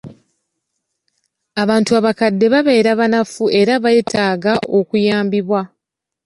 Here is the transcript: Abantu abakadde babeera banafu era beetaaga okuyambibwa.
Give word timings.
Abantu 1.61 1.91
abakadde 1.99 2.45
babeera 2.53 2.91
banafu 2.99 3.43
era 3.59 3.73
beetaaga 3.83 4.53
okuyambibwa. 4.77 5.61